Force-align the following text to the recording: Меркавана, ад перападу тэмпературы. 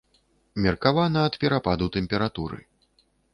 Меркавана, 0.63 1.21
ад 1.31 1.37
перападу 1.43 1.91
тэмпературы. 1.97 2.59